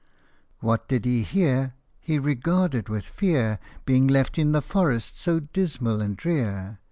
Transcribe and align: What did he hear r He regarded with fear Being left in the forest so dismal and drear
What 0.61 0.87
did 0.87 1.05
he 1.05 1.21
hear 1.21 1.55
r 1.55 1.73
He 1.99 2.17
regarded 2.17 2.89
with 2.89 3.05
fear 3.05 3.59
Being 3.85 4.07
left 4.07 4.39
in 4.39 4.51
the 4.51 4.63
forest 4.63 5.19
so 5.19 5.41
dismal 5.41 6.01
and 6.01 6.17
drear 6.17 6.79